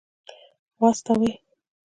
واستوي. 0.81 1.31